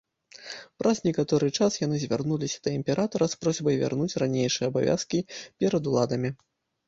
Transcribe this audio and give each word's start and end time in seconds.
Праз 0.83 1.01
некаторы 1.07 1.49
час 1.57 1.75
яны 1.81 1.99
звярнуліся 2.03 2.57
да 2.67 2.73
імператара 2.77 3.25
з 3.33 3.39
просьбай 3.45 3.75
вярнуць 3.83 4.17
ранейшыя 4.23 4.71
абавязкі 4.73 5.19
перад 5.59 5.83
уладамі. 5.93 6.29